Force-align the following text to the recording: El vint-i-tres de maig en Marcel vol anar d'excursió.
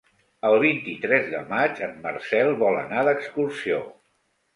El 0.47 0.55
vint-i-tres 0.61 1.27
de 1.33 1.41
maig 1.51 1.81
en 1.87 1.93
Marcel 2.05 2.49
vol 2.63 2.79
anar 2.79 3.05
d'excursió. 3.09 3.79